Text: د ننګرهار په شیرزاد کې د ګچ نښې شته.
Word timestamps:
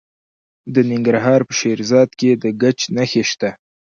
د 0.73 0.75
ننګرهار 0.89 1.41
په 1.47 1.53
شیرزاد 1.59 2.09
کې 2.19 2.31
د 2.43 2.45
ګچ 2.61 2.79
نښې 2.95 3.23
شته. 3.29 3.49